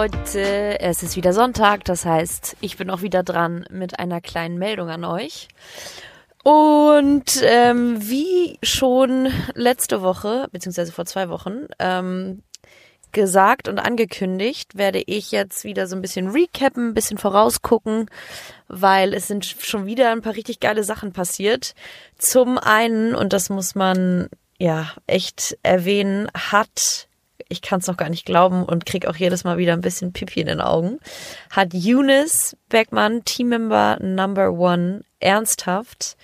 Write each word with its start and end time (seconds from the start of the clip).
Leute, 0.00 0.80
es 0.80 1.02
ist 1.02 1.14
wieder 1.16 1.34
Sonntag, 1.34 1.84
das 1.84 2.06
heißt, 2.06 2.56
ich 2.62 2.78
bin 2.78 2.88
auch 2.88 3.02
wieder 3.02 3.22
dran 3.22 3.66
mit 3.68 3.98
einer 3.98 4.22
kleinen 4.22 4.56
Meldung 4.56 4.88
an 4.88 5.04
euch. 5.04 5.48
Und 6.42 7.42
ähm, 7.42 7.98
wie 8.00 8.58
schon 8.62 9.28
letzte 9.52 10.00
Woche, 10.00 10.48
beziehungsweise 10.52 10.90
vor 10.90 11.04
zwei 11.04 11.28
Wochen, 11.28 11.66
ähm, 11.78 12.42
gesagt 13.12 13.68
und 13.68 13.78
angekündigt, 13.78 14.78
werde 14.78 15.02
ich 15.04 15.32
jetzt 15.32 15.64
wieder 15.64 15.86
so 15.86 15.96
ein 15.96 16.00
bisschen 16.00 16.30
recappen, 16.30 16.88
ein 16.88 16.94
bisschen 16.94 17.18
vorausgucken, 17.18 18.08
weil 18.68 19.12
es 19.12 19.28
sind 19.28 19.44
schon 19.44 19.84
wieder 19.84 20.12
ein 20.12 20.22
paar 20.22 20.34
richtig 20.34 20.60
geile 20.60 20.82
Sachen 20.82 21.12
passiert. 21.12 21.74
Zum 22.16 22.56
einen, 22.56 23.14
und 23.14 23.34
das 23.34 23.50
muss 23.50 23.74
man 23.74 24.30
ja 24.58 24.92
echt 25.06 25.58
erwähnen, 25.62 26.30
hat 26.32 27.09
ich 27.50 27.60
kann 27.60 27.80
es 27.80 27.86
noch 27.86 27.96
gar 27.96 28.08
nicht 28.08 28.24
glauben 28.24 28.64
und 28.64 28.86
krieg 28.86 29.06
auch 29.06 29.16
jedes 29.16 29.44
Mal 29.44 29.58
wieder 29.58 29.74
ein 29.74 29.82
bisschen 29.82 30.12
Pipi 30.12 30.40
in 30.40 30.46
den 30.46 30.60
Augen, 30.60 30.98
hat 31.50 31.74
Eunice 31.74 32.56
Beckmann, 32.70 33.24
Teammember 33.24 33.98
Number 34.00 34.52
One, 34.52 35.02
ernsthaft 35.18 36.16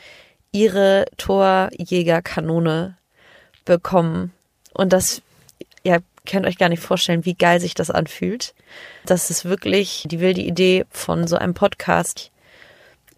ihre 0.53 1.05
Torjägerkanone 1.19 2.97
bekommen. 3.65 4.33
Und 4.73 4.93
das, 4.93 5.21
ihr 5.83 6.03
könnt 6.25 6.47
euch 6.47 6.59
gar 6.59 6.69
nicht 6.69 6.83
vorstellen, 6.83 7.25
wie 7.25 7.35
geil 7.35 7.61
sich 7.61 7.75
das 7.75 7.91
anfühlt. 7.91 8.55
Das 9.05 9.29
ist 9.29 9.45
wirklich 9.45 10.05
die 10.09 10.21
wilde 10.21 10.41
Idee 10.41 10.87
von 10.91 11.27
so 11.27 11.37
einem 11.37 11.55
Podcast 11.55 12.31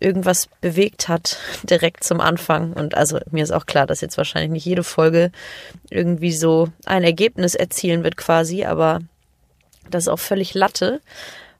irgendwas 0.00 0.48
bewegt 0.60 1.08
hat, 1.08 1.38
direkt 1.62 2.04
zum 2.04 2.20
Anfang. 2.20 2.72
Und 2.72 2.96
also 2.96 3.18
mir 3.30 3.42
ist 3.42 3.52
auch 3.52 3.66
klar, 3.66 3.86
dass 3.86 4.00
jetzt 4.00 4.18
wahrscheinlich 4.18 4.50
nicht 4.50 4.64
jede 4.64 4.84
Folge 4.84 5.30
irgendwie 5.91 6.32
so 6.32 6.68
ein 6.86 7.04
Ergebnis 7.04 7.54
erzielen 7.54 8.04
wird 8.04 8.16
quasi, 8.16 8.64
aber 8.64 9.00
das 9.91 10.04
ist 10.04 10.08
auch 10.08 10.19
völlig 10.19 10.54
Latte, 10.54 11.00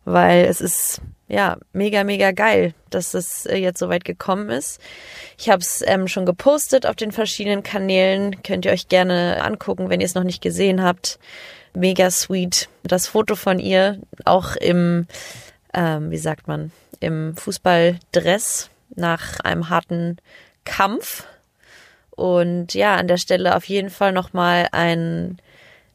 weil 0.05 0.45
es 0.45 0.61
ist 0.61 1.01
ja 1.29 1.59
mega, 1.73 2.05
mega 2.05 2.33
geil, 2.33 2.75
dass 2.91 3.15
es 3.15 3.45
äh, 3.47 3.57
jetzt 3.57 3.79
so 3.79 3.89
weit 3.89 4.05
gekommen 4.05 4.49
ist. 4.49 4.81
Ich 5.39 5.51
habe 5.51 5.61
es 5.61 5.83
ähm, 5.87 6.09
schon 6.09 6.25
gepostet 6.25 6.87
auf 6.87 6.97
den 6.97 7.13
verschiedenen 7.13 7.63
Kanälen. 7.63 8.43
Könnt 8.43 8.65
ihr 8.65 8.73
euch 8.73 8.89
gerne 8.89 9.43
angucken, 9.45 9.91
wenn 9.91 10.01
ihr 10.01 10.07
es 10.07 10.15
noch 10.15 10.25
nicht 10.25 10.41
gesehen 10.41 10.83
habt. 10.83 11.19
Mega 11.75 12.11
sweet. 12.11 12.69
Das 12.83 13.09
Foto 13.09 13.37
von 13.37 13.59
ihr 13.59 13.99
auch 14.25 14.57
im, 14.57 15.07
ähm, 15.79 16.11
wie 16.11 16.19
sagt 16.19 16.49
man, 16.49 16.73
im 16.99 17.37
Fußballdress 17.37 18.69
nach 18.97 19.39
einem 19.41 19.71
harten 19.71 20.19
Kampf. 20.65 21.25
Und 22.11 22.75
ja, 22.75 22.97
an 22.97 23.07
der 23.07 23.17
Stelle 23.17 23.55
auf 23.55 23.65
jeden 23.65 23.91
Fall 23.91 24.13
nochmal 24.13 24.69
ein 24.73 25.39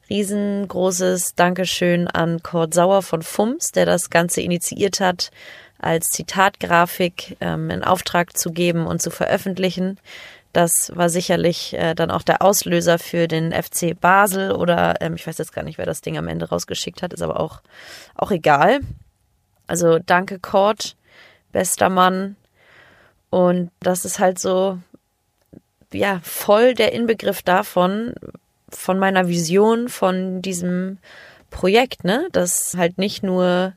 riesengroßes 0.09 1.36
Dankeschön 1.36 2.08
an 2.08 2.42
Kurt 2.42 2.73
Sauer 2.73 3.02
von 3.02 3.22
FUMS, 3.22 3.73
der 3.73 3.86
das 3.86 4.09
Ganze 4.09 4.39
initiiert 4.39 5.02
hat, 5.02 5.31
als 5.80 6.11
Zitatgrafik 6.11 7.36
ähm, 7.42 7.70
in 7.70 7.84
Auftrag 7.84 8.38
zu 8.38 8.52
geben 8.52 8.88
und 8.88 9.02
zu 9.02 9.11
veröffentlichen. 9.11 10.00
Das 10.54 10.94
war 10.95 11.09
sicherlich 11.09 11.73
äh, 11.73 11.94
dann 11.94 12.11
auch 12.11 12.22
der 12.22 12.42
Auslöser 12.42 13.00
für 13.00 13.28
den 13.28 13.52
FC 13.52 14.00
Basel 14.00 14.52
oder 14.52 15.02
ähm, 15.02 15.16
ich 15.16 15.28
weiß 15.28 15.39
jetzt 15.39 15.52
gar 15.52 15.64
nicht, 15.64 15.78
wer 15.78 15.86
das 15.86 16.02
Ding 16.02 16.17
am 16.17 16.28
Ende 16.30 16.48
rausgeschickt 16.48 17.02
hat, 17.02 17.11
ist 17.11 17.23
aber 17.23 17.39
auch, 17.39 17.61
auch 18.16 18.31
egal. 18.31 18.80
Also 19.67 19.99
danke 19.99 20.39
Cord, 20.39 20.95
bester 21.52 21.89
Mann. 21.89 22.36
Und 23.30 23.71
das 23.80 24.05
ist 24.05 24.20
halt 24.20 24.39
so, 24.39 24.80
ja, 25.92 26.20
voll 26.23 26.73
der 26.73 26.93
Inbegriff 26.93 27.42
davon, 27.42 28.14
von 28.70 28.99
meiner 28.99 29.27
Vision 29.27 29.89
von 29.89 30.42
diesem 30.42 30.98
Projekt, 31.49 32.04
ne? 32.04 32.27
Dass 32.32 32.76
halt 32.77 32.98
nicht 32.98 33.23
nur 33.23 33.73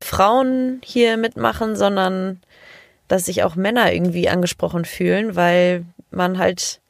Frauen 0.00 0.80
hier 0.84 1.16
mitmachen, 1.16 1.76
sondern 1.76 2.40
dass 3.08 3.24
sich 3.24 3.42
auch 3.42 3.56
Männer 3.56 3.92
irgendwie 3.92 4.28
angesprochen 4.28 4.84
fühlen, 4.84 5.34
weil 5.36 5.84
man 6.10 6.38
halt, 6.38 6.80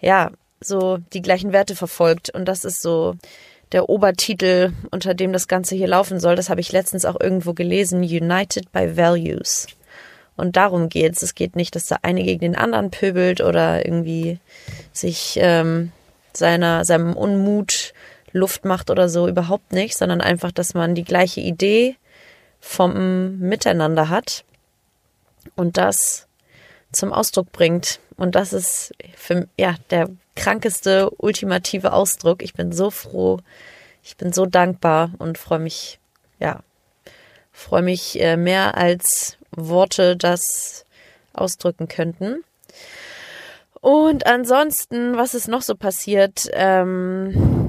ja, 0.00 0.32
so 0.60 0.98
die 1.12 1.22
gleichen 1.22 1.52
Werte 1.52 1.76
verfolgt. 1.76 2.30
Und 2.30 2.46
das 2.46 2.64
ist 2.64 2.82
so 2.82 3.14
der 3.72 3.88
Obertitel, 3.88 4.72
unter 4.90 5.14
dem 5.14 5.32
das 5.32 5.48
Ganze 5.48 5.74
hier 5.74 5.88
laufen 5.88 6.20
soll. 6.20 6.36
Das 6.36 6.50
habe 6.50 6.60
ich 6.60 6.72
letztens 6.72 7.04
auch 7.04 7.20
irgendwo 7.20 7.52
gelesen. 7.52 8.00
United 8.00 8.72
by 8.72 8.96
Values. 8.96 9.66
Und 10.36 10.56
darum 10.56 10.88
geht's. 10.88 11.22
Es 11.22 11.34
geht 11.34 11.56
nicht, 11.56 11.74
dass 11.74 11.86
der 11.86 12.04
eine 12.04 12.22
gegen 12.22 12.40
den 12.40 12.56
anderen 12.56 12.90
pöbelt 12.90 13.40
oder 13.40 13.84
irgendwie 13.84 14.38
sich 14.92 15.38
ähm, 15.40 15.92
seiner, 16.32 16.84
seinem 16.84 17.14
Unmut 17.14 17.92
Luft 18.32 18.64
macht 18.64 18.90
oder 18.90 19.08
so. 19.08 19.28
Überhaupt 19.28 19.72
nicht, 19.72 19.96
sondern 19.96 20.20
einfach, 20.20 20.52
dass 20.52 20.74
man 20.74 20.94
die 20.94 21.04
gleiche 21.04 21.40
Idee 21.40 21.96
vom 22.60 23.38
Miteinander 23.38 24.08
hat 24.08 24.44
und 25.56 25.76
das 25.76 26.26
zum 26.92 27.12
Ausdruck 27.12 27.52
bringt. 27.52 28.00
Und 28.18 28.34
das 28.34 28.52
ist 28.52 28.92
für, 29.16 29.48
ja, 29.56 29.76
der 29.90 30.10
krankeste, 30.34 31.08
ultimative 31.18 31.92
Ausdruck. 31.92 32.42
Ich 32.42 32.52
bin 32.52 32.72
so 32.72 32.90
froh, 32.90 33.38
ich 34.02 34.16
bin 34.16 34.32
so 34.32 34.44
dankbar 34.44 35.12
und 35.18 35.38
freue 35.38 35.60
mich, 35.60 35.98
ja, 36.40 36.62
freue 37.52 37.82
mich 37.82 38.20
äh, 38.20 38.36
mehr 38.36 38.76
als 38.76 39.38
Worte 39.52 40.16
das 40.16 40.84
ausdrücken 41.32 41.88
könnten. 41.88 42.42
Und 43.80 44.26
ansonsten, 44.26 45.16
was 45.16 45.34
ist 45.34 45.48
noch 45.48 45.62
so 45.62 45.74
passiert? 45.74 46.48
Ähm, 46.52 47.68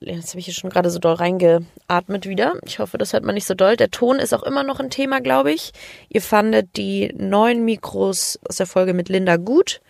jetzt 0.00 0.30
habe 0.30 0.40
ich 0.40 0.46
hier 0.46 0.54
schon 0.54 0.70
gerade 0.70 0.90
so 0.90 0.98
doll 0.98 1.14
reingeatmet 1.14 2.26
wieder. 2.26 2.54
Ich 2.64 2.80
hoffe, 2.80 2.98
das 2.98 3.12
hört 3.12 3.24
man 3.24 3.34
nicht 3.34 3.46
so 3.46 3.54
doll. 3.54 3.76
Der 3.76 3.90
Ton 3.90 4.18
ist 4.18 4.34
auch 4.34 4.42
immer 4.42 4.64
noch 4.64 4.80
ein 4.80 4.90
Thema, 4.90 5.20
glaube 5.20 5.52
ich. 5.52 5.72
Ihr 6.08 6.22
fandet 6.22 6.76
die 6.76 7.14
neuen 7.16 7.64
Mikros 7.64 8.38
aus 8.48 8.56
der 8.56 8.66
Folge 8.66 8.94
mit 8.94 9.08
Linda 9.08 9.36
gut. 9.36 9.80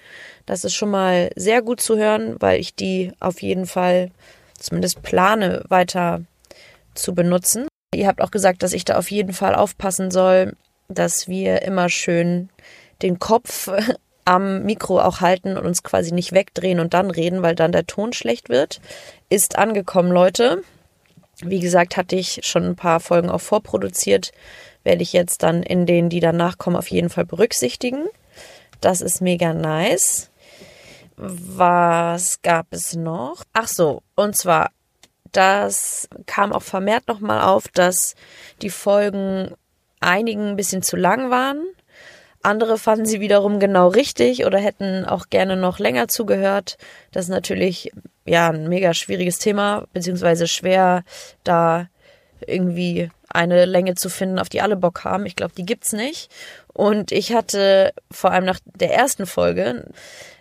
Das 0.47 0.64
ist 0.64 0.75
schon 0.75 0.91
mal 0.91 1.30
sehr 1.36 1.62
gut 1.62 1.81
zu 1.81 1.96
hören, 1.96 2.36
weil 2.41 2.60
ich 2.60 2.75
die 2.75 3.12
auf 3.20 3.41
jeden 3.41 3.66
Fall 3.66 4.10
zumindest 4.58 5.02
plane 5.02 5.64
weiter 5.69 6.22
zu 6.94 7.14
benutzen. 7.14 7.69
Ihr 7.94 8.06
habt 8.06 8.20
auch 8.20 8.31
gesagt, 8.31 8.62
dass 8.62 8.72
ich 8.72 8.84
da 8.84 8.98
auf 8.98 9.10
jeden 9.10 9.32
Fall 9.32 9.54
aufpassen 9.54 10.10
soll, 10.10 10.56
dass 10.88 11.28
wir 11.28 11.62
immer 11.62 11.88
schön 11.88 12.50
den 13.02 13.19
Kopf 13.19 13.70
am 14.25 14.62
Mikro 14.62 15.01
auch 15.01 15.21
halten 15.21 15.57
und 15.57 15.67
uns 15.67 15.83
quasi 15.83 16.12
nicht 16.12 16.33
wegdrehen 16.33 16.81
und 16.81 16.95
dann 16.95 17.11
reden, 17.11 17.43
weil 17.43 17.55
dann 17.55 17.73
der 17.73 17.87
Ton 17.87 18.12
schlecht 18.12 18.49
wird. 18.49 18.81
Ist 19.29 19.59
angekommen, 19.59 20.11
Leute. 20.11 20.62
Wie 21.41 21.61
gesagt, 21.61 21.97
hatte 21.97 22.17
ich 22.17 22.41
schon 22.43 22.65
ein 22.65 22.77
paar 22.77 23.01
Folgen 23.01 23.29
auch 23.29 23.41
vorproduziert. 23.41 24.33
Werde 24.83 25.03
ich 25.03 25.12
jetzt 25.12 25.43
dann 25.43 25.62
in 25.62 25.87
denen, 25.87 26.09
die 26.09 26.21
danach 26.21 26.59
kommen, 26.59 26.77
auf 26.77 26.89
jeden 26.91 27.11
Fall 27.11 27.25
berücksichtigen. 27.25 28.05
Das 28.81 29.01
ist 29.01 29.21
mega 29.21 29.53
nice. 29.53 30.31
Was 31.17 32.43
gab 32.43 32.67
es 32.71 32.95
noch? 32.95 33.45
Ach 33.53 33.69
so, 33.69 34.03
und 34.15 34.37
zwar, 34.37 34.71
das 35.33 36.09
kam 36.27 36.53
auch 36.53 36.62
vermehrt 36.62 37.09
nochmal 37.09 37.43
auf, 37.43 37.69
dass 37.69 38.15
die 38.62 38.71
Folgen 38.71 39.55
einigen 40.01 40.51
ein 40.51 40.56
bisschen 40.56 40.83
zu 40.83 40.97
lang 40.97 41.31
waren. 41.31 41.65
Andere 42.44 42.78
fanden 42.78 43.06
sie 43.06 43.21
wiederum 43.21 43.59
genau 43.59 43.88
richtig 43.88 44.44
oder 44.44 44.59
hätten 44.59 45.05
auch 45.05 45.31
gerne 45.31 45.56
noch 45.56 45.78
länger 45.78 46.09
zugehört. 46.09 46.77
Das 47.10 47.25
ist 47.25 47.31
natürlich 47.31 47.91
ja 48.26 48.50
ein 48.50 48.69
mega 48.69 48.93
schwieriges 48.93 49.38
Thema, 49.38 49.87
beziehungsweise 49.93 50.46
schwer, 50.46 51.05
da 51.43 51.88
irgendwie 52.46 53.11
eine 53.29 53.64
Länge 53.64 53.94
zu 53.94 54.08
finden, 54.08 54.38
auf 54.38 54.49
die 54.49 54.61
alle 54.61 54.76
Bock 54.76 55.05
haben. 55.05 55.26
Ich 55.26 55.37
glaube, 55.37 55.55
die 55.56 55.67
gibt's 55.67 55.93
nicht. 55.93 56.31
Und 56.73 57.12
ich 57.12 57.32
hatte 57.32 57.93
vor 58.11 58.31
allem 58.31 58.44
nach 58.44 58.61
der 58.64 58.93
ersten 58.93 59.26
Folge 59.26 59.91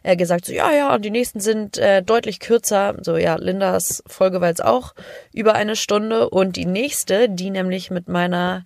äh, 0.04 0.16
gesagt, 0.16 0.46
so 0.46 0.54
ja, 0.54 0.72
ja, 0.72 0.94
und 0.94 1.04
die 1.04 1.10
nächsten 1.10 1.40
sind 1.40 1.78
äh, 1.78 2.04
deutlich 2.04 2.40
kürzer. 2.40 2.96
So 3.02 3.18
ja, 3.18 3.36
Lindas 3.36 4.04
Folge 4.08 4.42
war 4.42 4.50
jetzt 4.50 4.64
auch 4.64 4.94
über 5.34 5.54
eine 5.56 5.76
Stunde 5.76 6.30
und 6.30 6.56
die 6.56 6.66
nächste, 6.66 7.30
die 7.30 7.50
nämlich 7.50 7.92
mit 7.92 8.08
meiner 8.10 8.66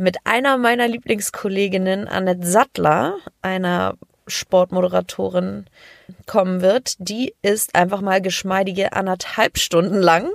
mit 0.00 0.16
einer 0.24 0.56
meiner 0.56 0.88
Lieblingskolleginnen, 0.88 2.08
Annette 2.08 2.46
Sattler, 2.46 3.16
einer 3.42 3.94
Sportmoderatorin, 4.26 5.66
kommen 6.26 6.62
wird. 6.62 6.94
Die 6.98 7.34
ist 7.42 7.74
einfach 7.74 8.00
mal 8.00 8.22
geschmeidige 8.22 8.94
anderthalb 8.94 9.58
Stunden 9.58 10.00
lang. 10.00 10.30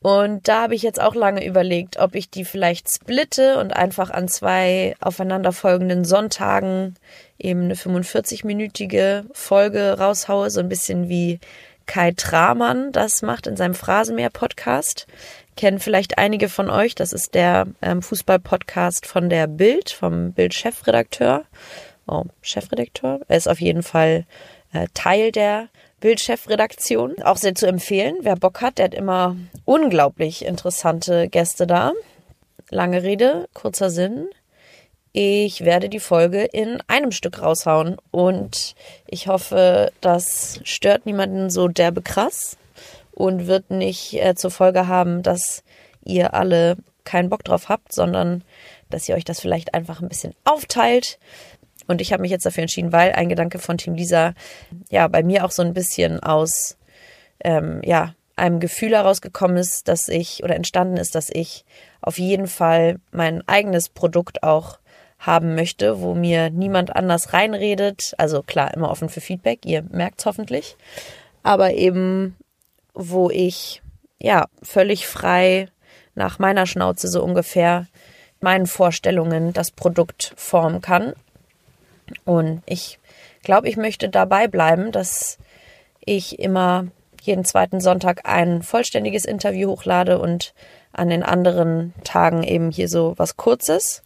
Und 0.00 0.48
da 0.48 0.62
habe 0.62 0.74
ich 0.74 0.82
jetzt 0.82 1.00
auch 1.00 1.14
lange 1.14 1.46
überlegt, 1.46 1.96
ob 1.98 2.14
ich 2.14 2.28
die 2.28 2.44
vielleicht 2.44 2.90
splitte 2.90 3.58
und 3.58 3.74
einfach 3.74 4.10
an 4.10 4.28
zwei 4.28 4.94
aufeinanderfolgenden 5.00 6.04
Sonntagen 6.04 6.96
eben 7.38 7.62
eine 7.62 7.74
45-minütige 7.76 9.24
Folge 9.32 9.96
raushaue, 9.98 10.50
so 10.50 10.60
ein 10.60 10.68
bisschen 10.68 11.08
wie 11.08 11.40
Kai 11.86 12.12
Tramann 12.16 12.92
das 12.92 13.22
macht 13.22 13.46
in 13.46 13.56
seinem 13.56 13.74
Phrasenmäher-Podcast. 13.74 15.06
Kennen 15.56 15.78
vielleicht 15.78 16.18
einige 16.18 16.48
von 16.48 16.68
euch, 16.68 16.94
das 16.94 17.12
ist 17.12 17.34
der 17.34 17.66
ähm, 17.80 18.02
Fußball-Podcast 18.02 19.06
von 19.06 19.30
der 19.30 19.46
Bild, 19.46 19.90
vom 19.90 20.32
Bild-Chefredakteur. 20.32 21.44
Oh, 22.06 22.24
Chefredakteur? 22.42 23.20
Er 23.28 23.36
ist 23.36 23.48
auf 23.48 23.60
jeden 23.60 23.82
Fall 23.82 24.26
äh, 24.72 24.88
Teil 24.94 25.32
der 25.32 25.68
Bildchefredaktion. 26.00 27.22
Auch 27.22 27.36
sehr 27.36 27.54
zu 27.54 27.66
empfehlen. 27.66 28.16
Wer 28.20 28.36
Bock 28.36 28.60
hat, 28.60 28.78
der 28.78 28.86
hat 28.86 28.94
immer 28.94 29.36
unglaublich 29.64 30.44
interessante 30.44 31.28
Gäste 31.28 31.66
da. 31.66 31.92
Lange 32.70 33.02
Rede, 33.02 33.48
kurzer 33.54 33.88
Sinn. 33.88 34.28
Ich 35.12 35.64
werde 35.64 35.88
die 35.88 36.00
Folge 36.00 36.42
in 36.42 36.82
einem 36.88 37.12
Stück 37.12 37.40
raushauen 37.40 37.96
und 38.10 38.74
ich 39.06 39.28
hoffe, 39.28 39.92
das 40.00 40.60
stört 40.64 41.06
niemanden 41.06 41.50
so 41.50 41.68
derbe 41.68 42.02
krass 42.02 42.56
und 43.14 43.46
wird 43.46 43.70
nicht 43.70 44.14
äh, 44.14 44.34
zur 44.34 44.50
Folge 44.50 44.88
haben, 44.88 45.22
dass 45.22 45.62
ihr 46.04 46.34
alle 46.34 46.76
keinen 47.04 47.30
Bock 47.30 47.44
drauf 47.44 47.68
habt, 47.68 47.92
sondern 47.92 48.42
dass 48.90 49.08
ihr 49.08 49.14
euch 49.14 49.24
das 49.24 49.40
vielleicht 49.40 49.74
einfach 49.74 50.00
ein 50.00 50.08
bisschen 50.08 50.34
aufteilt. 50.44 51.18
Und 51.86 52.00
ich 52.00 52.12
habe 52.12 52.22
mich 52.22 52.30
jetzt 52.30 52.46
dafür 52.46 52.62
entschieden, 52.62 52.92
weil 52.92 53.12
ein 53.12 53.28
Gedanke 53.28 53.58
von 53.58 53.78
Team 53.78 53.94
Lisa 53.94 54.34
ja 54.90 55.06
bei 55.08 55.22
mir 55.22 55.44
auch 55.44 55.50
so 55.50 55.62
ein 55.62 55.74
bisschen 55.74 56.20
aus 56.20 56.76
ähm, 57.40 57.80
ja 57.84 58.14
einem 58.36 58.58
Gefühl 58.58 58.92
herausgekommen 58.92 59.56
ist, 59.56 59.86
dass 59.88 60.08
ich 60.08 60.42
oder 60.42 60.56
entstanden 60.56 60.96
ist, 60.96 61.14
dass 61.14 61.30
ich 61.30 61.64
auf 62.00 62.18
jeden 62.18 62.46
Fall 62.46 62.96
mein 63.12 63.46
eigenes 63.46 63.88
Produkt 63.88 64.42
auch 64.42 64.78
haben 65.18 65.54
möchte, 65.54 66.00
wo 66.00 66.14
mir 66.14 66.50
niemand 66.50 66.94
anders 66.94 67.32
reinredet. 67.32 68.14
Also 68.18 68.42
klar, 68.42 68.74
immer 68.74 68.90
offen 68.90 69.08
für 69.08 69.20
Feedback, 69.20 69.64
ihr 69.64 69.82
merkt 69.82 70.20
es 70.20 70.26
hoffentlich. 70.26 70.76
Aber 71.42 71.72
eben, 71.72 72.36
wo 72.94 73.30
ich 73.30 73.82
ja 74.18 74.46
völlig 74.62 75.06
frei 75.06 75.68
nach 76.14 76.38
meiner 76.38 76.66
Schnauze 76.66 77.08
so 77.08 77.22
ungefähr 77.22 77.86
meinen 78.40 78.66
Vorstellungen 78.66 79.52
das 79.52 79.70
Produkt 79.70 80.32
formen 80.36 80.80
kann. 80.80 81.14
Und 82.24 82.62
ich 82.66 82.98
glaube, 83.42 83.68
ich 83.68 83.76
möchte 83.76 84.08
dabei 84.08 84.46
bleiben, 84.46 84.92
dass 84.92 85.38
ich 86.04 86.38
immer 86.38 86.86
jeden 87.22 87.44
zweiten 87.44 87.80
Sonntag 87.80 88.20
ein 88.24 88.62
vollständiges 88.62 89.24
Interview 89.24 89.70
hochlade 89.70 90.18
und 90.18 90.54
an 90.92 91.08
den 91.08 91.22
anderen 91.22 91.92
Tagen 92.04 92.44
eben 92.44 92.70
hier 92.70 92.88
so 92.88 93.14
was 93.16 93.36
Kurzes. 93.36 94.03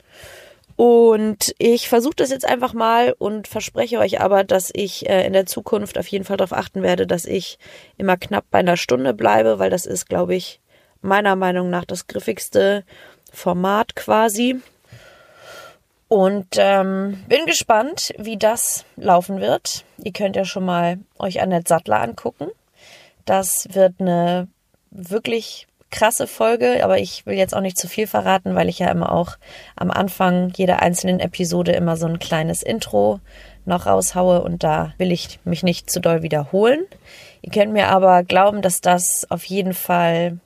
Und 0.78 1.56
ich 1.58 1.88
versuche 1.88 2.14
das 2.14 2.30
jetzt 2.30 2.44
einfach 2.44 2.72
mal 2.72 3.12
und 3.18 3.48
verspreche 3.48 3.98
euch 3.98 4.20
aber, 4.20 4.44
dass 4.44 4.70
ich 4.72 5.08
äh, 5.08 5.26
in 5.26 5.32
der 5.32 5.44
Zukunft 5.44 5.98
auf 5.98 6.06
jeden 6.06 6.24
Fall 6.24 6.36
darauf 6.36 6.52
achten 6.52 6.84
werde, 6.84 7.04
dass 7.04 7.24
ich 7.24 7.58
immer 7.96 8.16
knapp 8.16 8.44
bei 8.52 8.60
einer 8.60 8.76
Stunde 8.76 9.12
bleibe, 9.12 9.58
weil 9.58 9.70
das 9.70 9.86
ist, 9.86 10.08
glaube 10.08 10.36
ich, 10.36 10.60
meiner 11.02 11.34
Meinung 11.34 11.68
nach 11.68 11.84
das 11.84 12.06
griffigste 12.06 12.84
Format 13.32 13.96
quasi. 13.96 14.60
Und 16.06 16.46
ähm, 16.58 17.24
bin 17.26 17.44
gespannt, 17.46 18.14
wie 18.16 18.36
das 18.36 18.84
laufen 18.94 19.40
wird. 19.40 19.84
Ihr 20.04 20.12
könnt 20.12 20.36
ja 20.36 20.44
schon 20.44 20.64
mal 20.64 21.00
euch 21.18 21.42
Annette 21.42 21.68
Sattler 21.68 22.02
angucken. 22.02 22.46
Das 23.24 23.66
wird 23.72 23.94
eine 23.98 24.46
wirklich 24.92 25.67
krasse 25.90 26.26
Folge, 26.26 26.84
aber 26.84 26.98
ich 26.98 27.24
will 27.26 27.36
jetzt 27.36 27.54
auch 27.54 27.60
nicht 27.60 27.78
zu 27.78 27.88
viel 27.88 28.06
verraten, 28.06 28.54
weil 28.54 28.68
ich 28.68 28.78
ja 28.78 28.90
immer 28.90 29.12
auch 29.12 29.36
am 29.76 29.90
Anfang 29.90 30.52
jeder 30.56 30.82
einzelnen 30.82 31.20
Episode 31.20 31.72
immer 31.72 31.96
so 31.96 32.06
ein 32.06 32.18
kleines 32.18 32.62
Intro 32.62 33.20
noch 33.64 33.86
raushaue 33.86 34.42
und 34.42 34.64
da 34.64 34.92
will 34.98 35.12
ich 35.12 35.40
mich 35.44 35.62
nicht 35.62 35.90
zu 35.90 36.00
doll 36.00 36.22
wiederholen. 36.22 36.80
Ihr 37.42 37.52
könnt 37.52 37.72
mir 37.72 37.88
aber 37.88 38.22
glauben, 38.24 38.62
dass 38.62 38.80
das 38.80 39.26
auf 39.30 39.44
jeden 39.44 39.74
Fall 39.74 40.38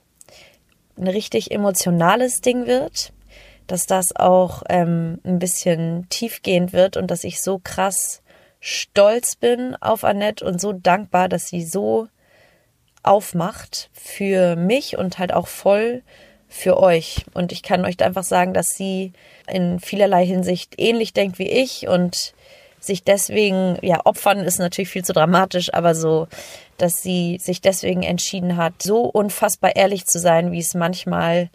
ein 0.97 1.07
richtig 1.07 1.51
emotionales 1.51 2.41
Ding 2.41 2.67
wird, 2.67 3.13
dass 3.67 3.85
das 3.85 4.15
auch 4.15 4.63
ähm, 4.69 5.19
ein 5.23 5.39
bisschen 5.39 6.07
tiefgehend 6.09 6.73
wird 6.73 6.97
und 6.97 7.09
dass 7.09 7.23
ich 7.23 7.41
so 7.41 7.59
krass 7.63 8.21
stolz 8.59 9.35
bin 9.35 9.75
auf 9.81 10.03
Annette 10.03 10.45
und 10.45 10.61
so 10.61 10.71
dankbar, 10.71 11.27
dass 11.27 11.47
sie 11.47 11.63
so 11.63 12.07
aufmacht 13.03 13.89
für 13.93 14.55
mich 14.55 14.97
und 14.97 15.19
halt 15.19 15.33
auch 15.33 15.47
voll 15.47 16.01
für 16.47 16.79
euch. 16.79 17.25
Und 17.33 17.51
ich 17.51 17.63
kann 17.63 17.85
euch 17.85 18.01
einfach 18.01 18.23
sagen, 18.23 18.53
dass 18.53 18.67
sie 18.69 19.13
in 19.47 19.79
vielerlei 19.79 20.25
Hinsicht 20.25 20.75
ähnlich 20.77 21.13
denkt 21.13 21.39
wie 21.39 21.49
ich 21.49 21.87
und 21.87 22.33
sich 22.79 23.03
deswegen, 23.03 23.77
ja, 23.81 24.05
opfern 24.05 24.39
ist 24.39 24.59
natürlich 24.59 24.89
viel 24.89 25.05
zu 25.05 25.13
dramatisch, 25.13 25.73
aber 25.73 25.95
so, 25.95 26.27
dass 26.77 27.01
sie 27.01 27.37
sich 27.41 27.61
deswegen 27.61 28.03
entschieden 28.03 28.57
hat, 28.57 28.73
so 28.83 29.03
unfassbar 29.03 29.75
ehrlich 29.75 30.05
zu 30.05 30.19
sein, 30.19 30.51
wie 30.51 30.59
es 30.59 30.73
manchmal 30.73 31.49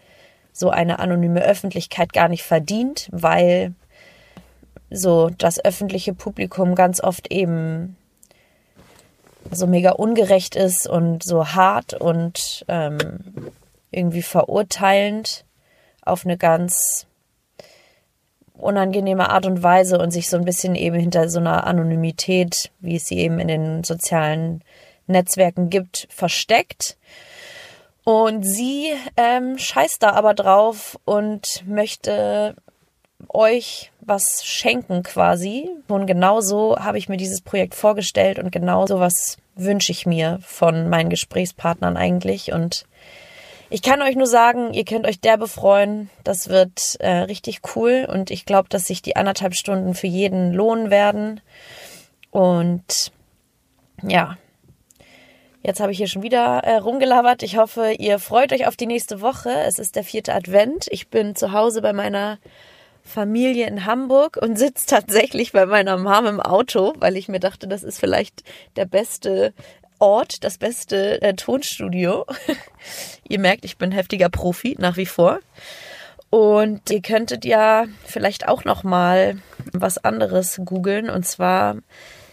so 0.52 0.70
eine 0.70 0.98
anonyme 0.98 1.42
Öffentlichkeit 1.42 2.12
gar 2.12 2.28
nicht 2.28 2.42
verdient, 2.42 3.08
weil 3.12 3.74
so 4.90 5.30
das 5.36 5.62
öffentliche 5.62 6.14
Publikum 6.14 6.74
ganz 6.74 7.02
oft 7.02 7.30
eben 7.30 7.97
so 9.50 9.66
mega 9.66 9.90
ungerecht 9.92 10.56
ist 10.56 10.86
und 10.86 11.22
so 11.22 11.48
hart 11.48 11.94
und 11.94 12.64
ähm, 12.68 12.98
irgendwie 13.90 14.22
verurteilend 14.22 15.44
auf 16.02 16.24
eine 16.24 16.36
ganz 16.36 17.06
unangenehme 18.54 19.30
Art 19.30 19.46
und 19.46 19.62
Weise 19.62 19.98
und 19.98 20.10
sich 20.10 20.28
so 20.28 20.36
ein 20.36 20.44
bisschen 20.44 20.74
eben 20.74 20.96
hinter 20.96 21.28
so 21.28 21.38
einer 21.38 21.66
Anonymität, 21.66 22.70
wie 22.80 22.96
es 22.96 23.06
sie 23.06 23.18
eben 23.18 23.38
in 23.38 23.48
den 23.48 23.84
sozialen 23.84 24.62
Netzwerken 25.06 25.70
gibt, 25.70 26.08
versteckt. 26.10 26.96
Und 28.04 28.42
sie 28.42 28.88
ähm, 29.16 29.58
scheißt 29.58 30.02
da 30.02 30.10
aber 30.10 30.34
drauf 30.34 30.98
und 31.04 31.62
möchte 31.66 32.56
euch 33.28 33.90
was 34.00 34.44
schenken 34.44 35.02
quasi. 35.02 35.68
Und 35.88 36.06
genau 36.06 36.40
so 36.40 36.76
habe 36.78 36.98
ich 36.98 37.08
mir 37.08 37.16
dieses 37.16 37.40
Projekt 37.40 37.74
vorgestellt 37.74 38.38
und 38.38 38.52
genau 38.52 38.86
so 38.86 39.00
was 39.00 39.36
wünsche 39.54 39.92
ich 39.92 40.06
mir 40.06 40.38
von 40.42 40.88
meinen 40.88 41.10
Gesprächspartnern 41.10 41.96
eigentlich. 41.96 42.52
Und 42.52 42.86
ich 43.70 43.82
kann 43.82 44.02
euch 44.02 44.16
nur 44.16 44.26
sagen, 44.26 44.72
ihr 44.72 44.84
könnt 44.84 45.06
euch 45.06 45.20
derbe 45.20 45.48
freuen. 45.48 46.10
Das 46.24 46.48
wird 46.48 46.96
äh, 47.00 47.10
richtig 47.10 47.60
cool 47.74 48.06
und 48.10 48.30
ich 48.30 48.46
glaube, 48.46 48.68
dass 48.68 48.86
sich 48.86 49.02
die 49.02 49.16
anderthalb 49.16 49.54
Stunden 49.54 49.94
für 49.94 50.06
jeden 50.06 50.52
lohnen 50.52 50.90
werden. 50.90 51.40
Und 52.30 53.12
ja, 54.02 54.36
Jetzt 55.60 55.80
habe 55.80 55.90
ich 55.90 55.98
hier 55.98 56.06
schon 56.06 56.22
wieder 56.22 56.62
äh, 56.64 56.76
rumgelabert. 56.76 57.42
Ich 57.42 57.58
hoffe, 57.58 57.92
ihr 57.98 58.20
freut 58.20 58.52
euch 58.52 58.66
auf 58.66 58.76
die 58.76 58.86
nächste 58.86 59.20
Woche. 59.20 59.50
Es 59.50 59.78
ist 59.78 59.96
der 59.96 60.04
vierte 60.04 60.32
Advent. 60.32 60.86
Ich 60.90 61.08
bin 61.08 61.34
zu 61.34 61.52
Hause 61.52 61.82
bei 61.82 61.92
meiner 61.92 62.38
Familie 63.08 63.66
in 63.66 63.86
Hamburg 63.86 64.36
und 64.36 64.58
sitze 64.58 64.86
tatsächlich 64.86 65.52
bei 65.52 65.66
meiner 65.66 65.96
Mom 65.96 66.26
im 66.26 66.40
Auto, 66.40 66.92
weil 66.98 67.16
ich 67.16 67.28
mir 67.28 67.40
dachte, 67.40 67.66
das 67.66 67.82
ist 67.82 67.98
vielleicht 67.98 68.44
der 68.76 68.84
beste 68.84 69.54
Ort, 69.98 70.44
das 70.44 70.58
beste 70.58 71.20
äh, 71.22 71.34
Tonstudio. 71.34 72.26
ihr 73.28 73.40
merkt, 73.40 73.64
ich 73.64 73.78
bin 73.78 73.90
heftiger 73.90 74.28
Profi 74.28 74.76
nach 74.78 74.96
wie 74.96 75.06
vor. 75.06 75.40
Und 76.30 76.90
ihr 76.90 77.00
könntet 77.00 77.44
ja 77.44 77.86
vielleicht 78.04 78.46
auch 78.46 78.64
noch 78.64 78.84
mal 78.84 79.38
was 79.72 79.98
anderes 79.98 80.60
googeln 80.64 81.08
und 81.08 81.26
zwar 81.26 81.76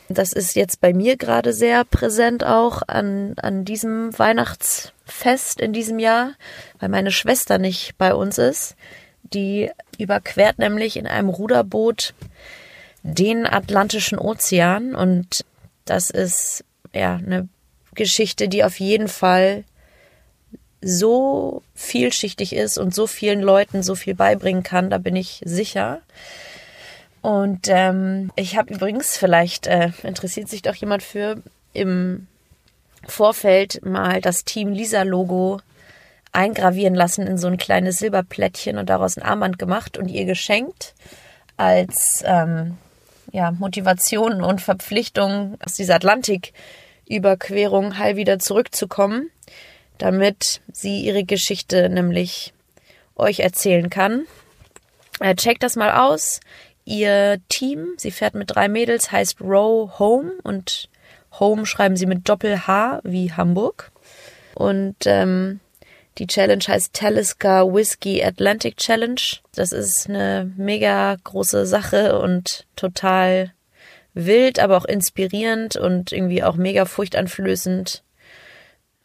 das 0.07 0.33
ist 0.33 0.55
jetzt 0.55 0.81
bei 0.81 0.93
mir 0.93 1.17
gerade 1.17 1.51
sehr 1.51 1.83
präsent 1.83 2.43
auch 2.43 2.83
an, 2.85 3.33
an 3.37 3.65
diesem 3.65 4.17
Weihnachtsfest 4.17 5.59
in 5.59 5.73
diesem 5.73 5.97
Jahr, 5.97 6.33
weil 6.79 6.89
meine 6.89 7.11
Schwester 7.11 7.57
nicht 7.57 7.97
bei 7.97 8.13
uns 8.13 8.37
ist. 8.37 8.75
Die 9.35 9.69
überquert 9.97 10.57
nämlich 10.57 10.97
in 10.97 11.07
einem 11.07 11.29
Ruderboot 11.29 12.13
den 13.03 13.45
Atlantischen 13.45 14.17
Ozean 14.17 14.95
und 14.95 15.45
das 15.83 16.09
ist 16.09 16.63
ja 16.93 17.15
eine 17.15 17.47
Geschichte, 17.93 18.47
die 18.47 18.63
auf 18.63 18.79
jeden 18.79 19.07
Fall 19.07 19.63
so 20.81 21.61
vielschichtig 21.73 22.53
ist 22.53 22.77
und 22.77 22.95
so 22.95 23.07
vielen 23.07 23.41
Leuten 23.41 23.83
so 23.83 23.95
viel 23.95 24.15
beibringen 24.15 24.63
kann, 24.63 24.89
da 24.89 24.97
bin 24.97 25.15
ich 25.15 25.41
sicher. 25.45 26.01
Und 27.21 27.67
ähm, 27.69 28.31
ich 28.35 28.55
habe 28.55 28.73
übrigens, 28.73 29.17
vielleicht 29.17 29.67
äh, 29.67 29.89
interessiert 30.03 30.47
sich 30.47 30.61
doch 30.61 30.75
jemand 30.75 31.01
für, 31.01 31.41
im 31.73 32.27
Vorfeld 33.07 33.83
mal 33.83 34.21
das 34.21 34.45
Team 34.45 34.71
Lisa-Logo 34.71 35.59
eingravieren 36.35 36.95
lassen 36.95 37.25
in 37.25 37.37
so 37.37 37.47
ein 37.47 37.57
kleines 37.57 37.99
Silberplättchen 37.99 38.77
und 38.77 38.89
daraus 38.89 39.17
ein 39.17 39.23
Armband 39.23 39.57
gemacht 39.57 39.97
und 39.97 40.09
ihr 40.09 40.25
geschenkt 40.25 40.93
als 41.57 42.23
ähm, 42.25 42.77
ja, 43.31 43.51
Motivation 43.51 44.43
und 44.43 44.61
Verpflichtung 44.61 45.57
aus 45.65 45.73
dieser 45.73 45.95
Atlantiküberquerung 45.95 47.97
heil 47.97 48.17
wieder 48.17 48.39
zurückzukommen, 48.39 49.29
damit 49.97 50.61
sie 50.71 51.01
ihre 51.01 51.23
Geschichte 51.23 51.89
nämlich 51.89 52.53
euch 53.15 53.39
erzählen 53.39 53.89
kann. 53.89 54.25
Äh, 55.19 55.35
checkt 55.35 55.63
das 55.63 55.75
mal 55.75 55.91
aus. 55.91 56.41
Ihr 56.83 57.39
Team, 57.49 57.93
sie 57.97 58.11
fährt 58.11 58.35
mit 58.35 58.53
drei 58.53 58.67
Mädels, 58.67 59.11
heißt 59.11 59.41
Row 59.41 59.97
Home 59.97 60.33
und 60.43 60.89
Home 61.39 61.65
schreiben 61.65 61.97
sie 61.97 62.05
mit 62.05 62.29
Doppel-H 62.29 63.01
wie 63.03 63.31
Hamburg. 63.31 63.91
Und 64.53 64.95
ähm, 65.05 65.59
die 66.17 66.27
Challenge 66.27 66.63
heißt 66.65 66.93
Talisker 66.93 67.73
Whiskey 67.73 68.23
Atlantic 68.23 68.77
Challenge. 68.77 69.21
Das 69.53 69.71
ist 69.71 70.09
eine 70.09 70.51
mega 70.55 71.15
große 71.23 71.65
Sache 71.65 72.19
und 72.19 72.65
total 72.75 73.53
wild, 74.13 74.59
aber 74.59 74.77
auch 74.77 74.85
inspirierend 74.85 75.75
und 75.75 76.11
irgendwie 76.11 76.41
auch 76.41 76.55
mega 76.55 76.85
furchteinflößend 76.85 78.03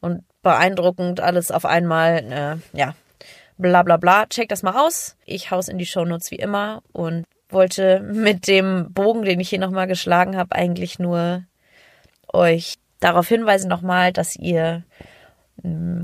und 0.01 0.25
beeindruckend 0.43 1.21
alles 1.21 1.51
auf 1.51 1.65
einmal. 1.67 2.61
Äh, 2.73 2.79
ja, 2.79 2.95
bla 3.59 3.83
bla 3.83 3.97
bla. 3.97 4.27
Check 4.27 4.49
das 4.49 4.63
mal 4.63 4.79
aus. 4.81 5.17
Ich 5.25 5.51
hau's 5.51 5.69
in 5.69 5.79
die 5.79 5.87
Shownotes 5.87 6.31
wie 6.31 6.37
immer 6.37 6.83
und 6.93 7.25
wollte 7.49 8.01
mit 8.01 8.47
dem 8.47 8.93
Bogen, 8.93 9.25
den 9.25 9.41
ich 9.41 9.51
hier 9.51 9.59
nochmal 9.59 9.89
geschlagen 9.89 10.37
habe, 10.37 10.55
eigentlich 10.55 11.01
nur 11.01 11.45
euch 12.33 12.77
darauf 13.01 13.27
hinweisen 13.27 13.69
nochmal, 13.69 14.13
dass 14.13 14.37
ihr 14.37 14.85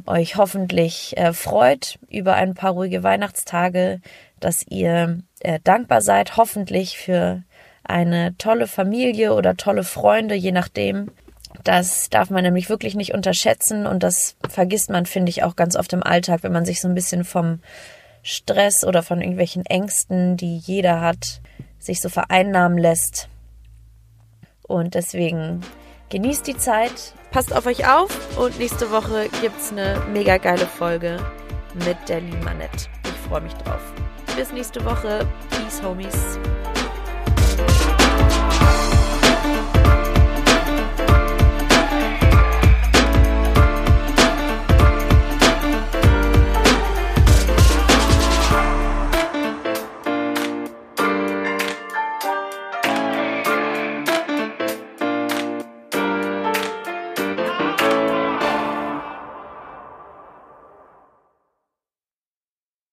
euch 0.06 0.36
hoffentlich 0.36 1.16
äh, 1.16 1.32
freut 1.32 1.98
über 2.08 2.34
ein 2.34 2.54
paar 2.54 2.72
ruhige 2.72 3.02
Weihnachtstage, 3.02 4.00
dass 4.40 4.64
ihr 4.68 5.20
äh, 5.40 5.60
dankbar 5.64 6.02
seid, 6.02 6.36
hoffentlich 6.36 6.98
für 6.98 7.42
eine 7.84 8.36
tolle 8.36 8.66
Familie 8.66 9.34
oder 9.34 9.56
tolle 9.56 9.84
Freunde, 9.84 10.34
je 10.34 10.52
nachdem. 10.52 11.10
Das 11.64 12.10
darf 12.10 12.30
man 12.30 12.42
nämlich 12.42 12.68
wirklich 12.68 12.94
nicht 12.94 13.14
unterschätzen 13.14 13.86
und 13.86 14.02
das 14.02 14.36
vergisst 14.48 14.90
man, 14.90 15.06
finde 15.06 15.30
ich, 15.30 15.42
auch 15.42 15.56
ganz 15.56 15.76
oft 15.76 15.92
im 15.92 16.02
Alltag, 16.02 16.42
wenn 16.42 16.52
man 16.52 16.66
sich 16.66 16.80
so 16.80 16.88
ein 16.88 16.94
bisschen 16.94 17.24
vom 17.24 17.60
Stress 18.22 18.84
oder 18.84 19.02
von 19.02 19.20
irgendwelchen 19.20 19.64
Ängsten, 19.64 20.36
die 20.36 20.58
jeder 20.58 21.00
hat, 21.00 21.40
sich 21.78 22.00
so 22.00 22.08
vereinnahmen 22.08 22.76
lässt. 22.76 23.28
Und 24.62 24.94
deswegen 24.94 25.60
genießt 26.10 26.46
die 26.46 26.56
Zeit, 26.56 27.14
passt 27.30 27.54
auf 27.54 27.66
euch 27.66 27.88
auf 27.88 28.38
und 28.38 28.58
nächste 28.58 28.90
Woche 28.90 29.28
gibt 29.40 29.58
es 29.58 29.72
eine 29.72 30.02
mega 30.12 30.36
geile 30.36 30.66
Folge 30.66 31.18
mit 31.74 31.96
der 32.08 32.20
Limanette. 32.20 32.86
Ich 33.04 33.28
freue 33.28 33.40
mich 33.40 33.54
drauf. 33.54 33.80
Bis 34.36 34.52
nächste 34.52 34.84
Woche. 34.84 35.26
Peace, 35.50 35.82
Homies. 35.82 36.38